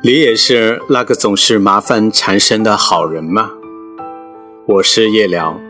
[0.00, 3.50] 你也是那个总是麻烦缠身的好人吗？
[4.64, 5.60] 我是夜聊。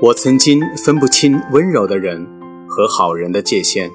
[0.00, 2.26] 我曾经分不清温柔的人
[2.66, 3.90] 和好人的界限。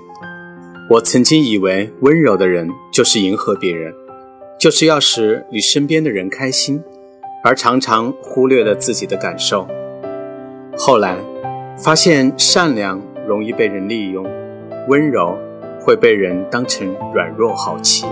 [0.92, 3.92] 我曾经以为温柔的人就是迎合别人，
[4.60, 6.84] 就是要使你身边的人开心，
[7.44, 9.68] 而常常忽略了自己的感受。
[10.78, 11.18] 后来
[11.76, 14.24] 发现善良容易被人利用，
[14.88, 15.36] 温柔
[15.80, 18.06] 会被人当成软弱好欺。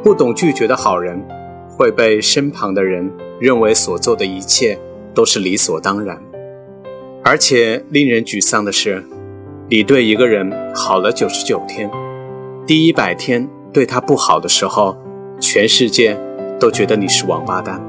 [0.00, 1.20] 不懂拒绝的好人，
[1.68, 4.78] 会被身旁的人认为所做的一切
[5.12, 6.16] 都是理所当然。
[7.24, 9.04] 而且令人沮丧的是，
[9.68, 11.90] 你对一个人好了九十九天，
[12.64, 14.96] 第一百天对他不好的时候，
[15.40, 16.18] 全世界
[16.60, 17.84] 都觉得你是王八蛋。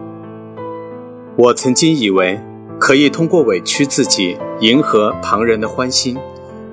[1.37, 2.39] 我曾经以为
[2.79, 6.17] 可以通过委屈自己，迎合旁人的欢心，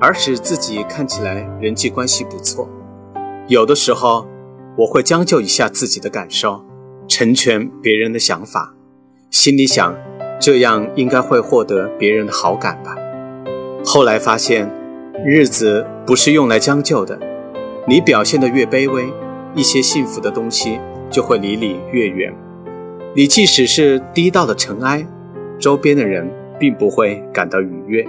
[0.00, 2.66] 而使自己看起来人际关系不错。
[3.48, 4.27] 有的时候。
[4.78, 6.62] 我会将就一下自己的感受，
[7.08, 8.74] 成全别人的想法，
[9.30, 9.96] 心里想，
[10.38, 12.94] 这样应该会获得别人的好感吧。
[13.84, 14.70] 后来发现，
[15.24, 17.18] 日子不是用来将就的。
[17.88, 19.06] 你表现得越卑微，
[19.55, 22.34] 一些幸福的东西就会离你越远。
[23.14, 25.06] 你即使是低到的尘埃，
[25.58, 28.06] 周边的人并不会感到愉悦。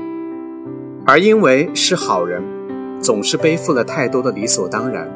[1.05, 2.43] 而因为是好人，
[2.99, 5.09] 总是背负了太多的理所当然。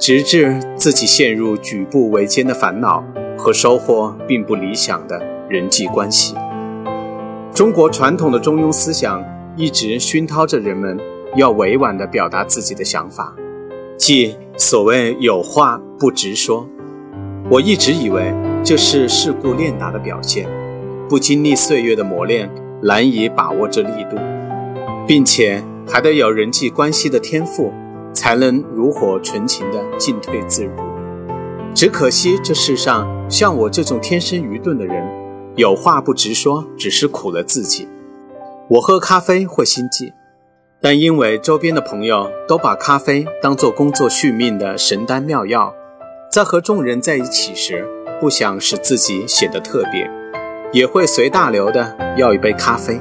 [0.00, 3.04] 直至自己陷入举步维艰的烦恼
[3.36, 6.34] 和收获并不理想的人际关系。
[7.52, 9.22] 中国传统的中庸思想
[9.56, 10.98] 一直熏陶着人们
[11.36, 13.34] 要委婉地表达自己的想法，
[13.98, 16.66] 即所谓有话不直说。
[17.50, 18.32] 我一直以为
[18.64, 20.48] 这是世故练达的表现，
[21.10, 22.48] 不经历岁月的磨练，
[22.82, 24.16] 难以把握这力度，
[25.06, 27.70] 并且还得有人际关系的天赋。
[28.12, 30.72] 才能炉火纯青的进退自如。
[31.74, 35.06] 只可惜这世上像我这种天生愚钝的人，
[35.56, 37.88] 有话不直说，只是苦了自己。
[38.68, 40.12] 我喝咖啡会心悸，
[40.80, 45.74] 但因为周边的朋友都把咖啡当做工作续命的神丹妙药，
[46.32, 47.88] 在和众人在一起时，
[48.20, 50.10] 不想使自己显得特别，
[50.72, 53.00] 也会随大流的要一杯咖啡。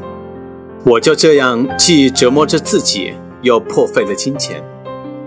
[0.86, 4.64] 我就这样既折磨着自己，又破费了金钱。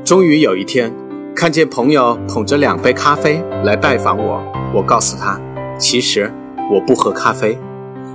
[0.05, 0.93] 终于有一天，
[1.33, 4.43] 看见朋友捧着两杯咖啡来拜访我，
[4.75, 5.41] 我告诉他，
[5.79, 6.29] 其实
[6.73, 7.57] 我不喝咖啡。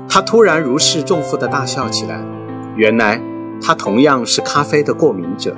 [0.10, 2.22] 他突然如释重负地大笑起来。
[2.76, 3.22] 原来
[3.62, 5.56] 他同样是咖啡的过敏者，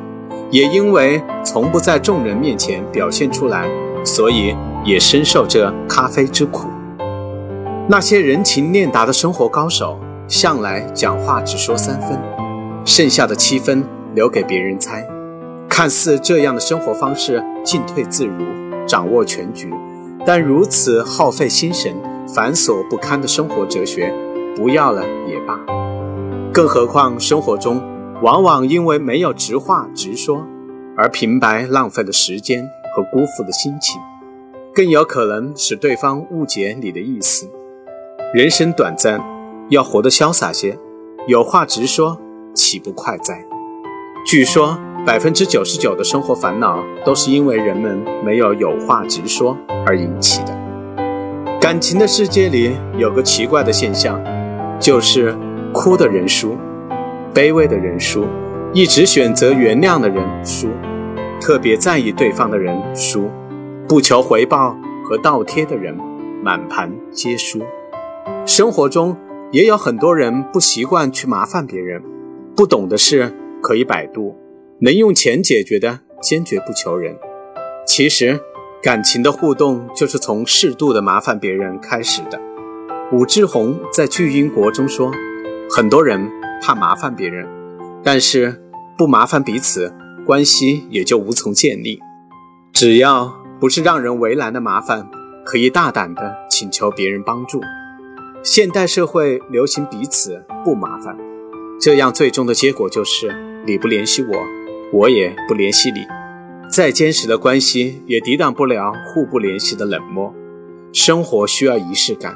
[0.51, 3.68] 也因为从不在众人面前表现出来，
[4.06, 6.68] 所以也深受这咖啡之苦。
[7.88, 12.22] 那些人情练达的生活高手，向来讲话只说三分，
[12.85, 15.03] 剩下的七分留给别人猜。
[15.79, 18.44] 看似这样的生活方式进退自如，
[18.85, 19.73] 掌握全局，
[20.25, 21.95] 但如此耗费心神、
[22.28, 24.13] 繁琐不堪的生活哲学，
[24.57, 25.57] 不要了也罢。
[26.51, 27.81] 更何况生活中
[28.22, 30.45] 往往因为没有直话直说，
[30.97, 34.01] 而平白浪费了时间和辜负了心情，
[34.73, 37.50] 更有可能使对方误解你的意思。
[38.34, 39.23] 人生短暂，
[39.69, 40.78] 要活得潇洒些，
[41.25, 42.19] 有话直说，
[42.53, 43.45] 岂不快哉？
[44.25, 44.78] 据说。
[45.06, 50.56] 百分之九十九的生活烦恼都是因为人们没有有话直说而引起的。
[51.60, 54.22] 感情的世界里有个奇怪的现象，
[54.80, 55.36] 就是
[55.74, 56.56] 哭的人输，
[57.34, 58.26] 卑微的人输，
[58.74, 60.68] 一直选择原谅的人输，
[61.42, 63.30] 特别在意对方的人输，
[63.88, 65.98] 不求回报和倒贴的人
[66.44, 67.62] 满盘皆输。
[68.46, 69.16] 生活中
[69.52, 72.04] 也有很多人不习惯去麻烦别人，
[72.56, 74.38] 不懂的事可以百度。
[74.81, 77.17] 能用钱解决的，坚决不求人。
[77.85, 78.40] 其实，
[78.81, 82.40] 感情的互动就是从适度的麻烦别人开始的。
[83.12, 85.12] 武志红在《巨婴国》中说
[85.69, 86.31] ：“很多人
[86.62, 87.45] 怕麻烦别人，
[88.01, 88.62] 但是
[88.97, 89.94] 不麻烦彼此，
[90.25, 92.00] 关系也就无从建立。
[92.71, 95.09] 只要不是让人为难的麻烦，
[95.44, 97.59] 可以大胆的请求别人帮助。
[98.42, 101.18] 现代社会流行彼此不麻烦，
[101.81, 104.38] 这样最终的结果就是你不联系我。”
[104.91, 106.07] 我也不联系你，
[106.68, 110.33] 再坚实的关系也抵挡不了互不联系的冷漠。
[110.91, 112.36] 生活需要仪式感，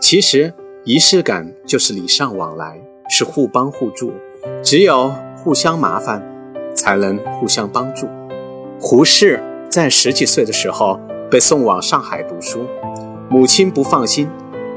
[0.00, 0.54] 其实
[0.84, 2.80] 仪式感就是礼尚往来，
[3.10, 4.14] 是互帮互助。
[4.62, 6.26] 只有互相麻烦，
[6.74, 8.08] 才能互相帮助。
[8.80, 10.98] 胡适在十几岁的时候
[11.30, 12.60] 被送往上海读书，
[13.28, 14.26] 母亲不放心，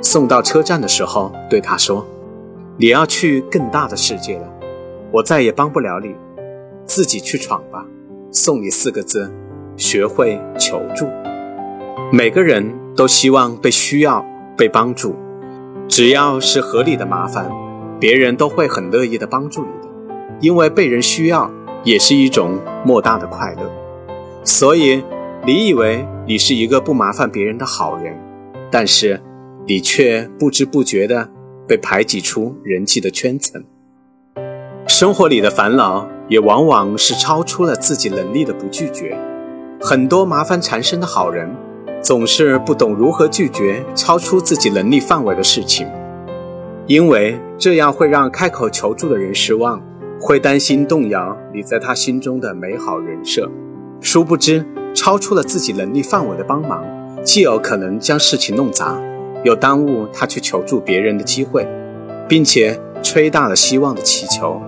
[0.02, 2.06] 送到车站的时候对他说
[2.78, 4.54] ：“你要去更大的世界了，
[5.14, 6.14] 我再也帮不了你。”
[6.86, 7.86] 自己去闯吧，
[8.32, 9.32] 送你四个字：
[9.78, 11.08] 学会求助。
[12.12, 14.26] 每个人都希望被需要、
[14.58, 15.16] 被帮助。
[15.88, 17.52] 只要是合理的麻烦，
[18.00, 19.94] 别人都会很乐意的帮助你的，
[20.40, 21.52] 因为被人需要
[21.84, 23.72] 也是一种莫大的快乐。
[24.44, 25.04] 所以，
[25.46, 28.16] 你以为你是一个不麻烦别人的好人，
[28.72, 29.22] 但是
[29.66, 31.30] 你却不知不觉的
[31.68, 33.64] 被排挤出人际的圈层。
[34.88, 39.18] 生活里的烦恼也往往是超出了自己能力的不拒绝。
[39.80, 41.50] 很多麻烦缠身的好人。
[42.04, 45.88] 总是不懂如何拒绝超出自己能力范围的事情，
[46.86, 49.82] 因为这样会让开口求助的人失望，
[50.20, 53.50] 会担心动摇你在他心中的美好人设。
[54.02, 56.84] 殊不知，超出了自己能力范围的帮忙，
[57.24, 59.02] 既有可能将事情弄砸，
[59.46, 61.66] 又耽误他去求助别人的机会，
[62.28, 64.62] 并且吹大了希望的气球，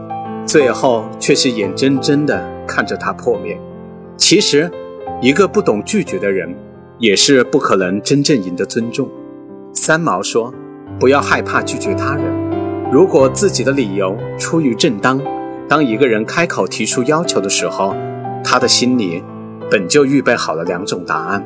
[0.45, 3.59] 最后却是眼睁睁地看着它破灭。
[4.15, 4.71] 其实，
[5.21, 6.55] 一个不懂拒绝的人。
[6.97, 9.09] 也是不可能真正赢得尊重。
[9.73, 10.53] 三毛说
[10.97, 12.23] ：“不要害怕拒绝他人，
[12.89, 15.21] 如果自己的理由出于正当，
[15.67, 17.93] 当一个人开口提出要求的时候，
[18.45, 19.21] 他的心里
[19.69, 21.45] 本就预备好了两种答案，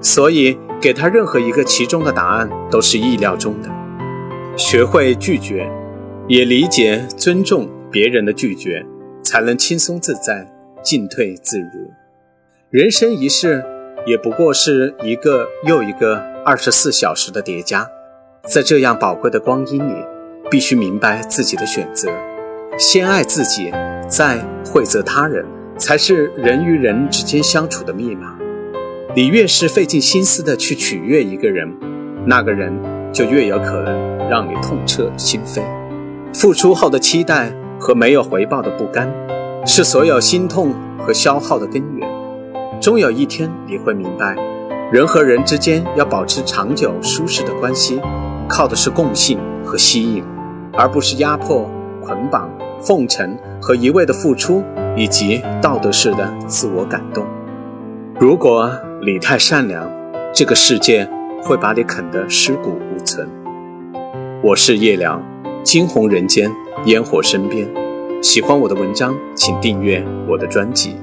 [0.00, 3.68] 所以给他任何一个其中的答案都是意料中的。
[4.56, 5.68] 学会拒绝，
[6.28, 8.84] 也理解尊重别人的拒绝，
[9.22, 10.52] 才能轻松自在，
[10.82, 11.92] 进退自如。
[12.70, 13.64] 人生一世。”
[14.06, 17.88] 也不过是一个又一个二十四小时的叠加，
[18.42, 19.94] 在这样宝贵的光阴里，
[20.50, 22.10] 必须明白自己的选择，
[22.76, 23.72] 先爱自己，
[24.06, 25.42] 再惠泽他人，
[25.78, 28.36] 才是人与人之间相处的密码。
[29.16, 31.74] 你越是费尽心思的去取悦一个人，
[32.26, 32.70] 那个人
[33.10, 35.62] 就越有可能让你痛彻心扉。
[36.34, 37.50] 付出后的期待
[37.84, 39.12] 和没有回报的不甘，
[39.66, 42.08] 是所有心痛和消耗的根源。
[42.80, 44.34] 终有一天你会明白，
[44.90, 48.00] 人和人之间要保持长久舒适的关系，
[48.48, 50.24] 靠的是共性和吸引，
[50.72, 51.68] 而不是压迫、
[52.02, 52.48] 捆绑、
[52.80, 54.64] 奉承和一味的付出
[54.96, 57.26] 以及道德式的自我感动。
[58.18, 58.72] 如果
[59.04, 59.86] 你太善良，
[60.32, 61.06] 这个世界
[61.42, 63.28] 会把你啃得尸骨无存。
[64.42, 65.22] 我是夜良，
[65.62, 66.50] 惊鸿人间，
[66.86, 67.66] 烟火身边。
[68.22, 70.94] 喜欢我的文章，请订阅我的专辑。